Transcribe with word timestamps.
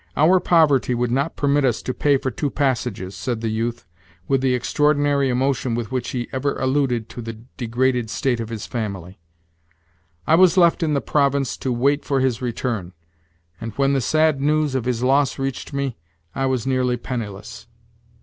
"Our 0.17 0.39
poverty 0.39 0.95
would 0.95 1.11
not 1.11 1.35
permit 1.35 1.63
us 1.63 1.83
to 1.83 1.93
pay 1.93 2.17
for 2.17 2.31
two 2.31 2.49
passages," 2.49 3.13
said 3.15 3.41
the 3.41 3.49
youth, 3.51 3.85
with 4.27 4.41
the 4.41 4.55
extraordinary 4.55 5.29
emotion 5.29 5.75
with 5.75 5.91
which 5.91 6.09
he 6.09 6.27
ever 6.31 6.57
alluded 6.57 7.07
to 7.09 7.21
the 7.21 7.33
degraded 7.55 8.09
state 8.09 8.39
of 8.39 8.49
his 8.49 8.65
family; 8.65 9.19
"I 10.25 10.33
was 10.33 10.57
left 10.57 10.81
in 10.81 10.95
the 10.95 11.01
Province 11.01 11.55
to 11.57 11.71
wait 11.71 12.03
for 12.03 12.19
his 12.19 12.41
return, 12.41 12.93
and, 13.59 13.73
when 13.75 13.93
the 13.93 14.01
sad 14.01 14.41
news 14.41 14.73
of 14.73 14.85
his 14.85 15.03
loss 15.03 15.37
reached 15.37 15.71
me, 15.71 15.97
I 16.33 16.47
was 16.47 16.65
nearly 16.65 16.97
penniless." 16.97 17.67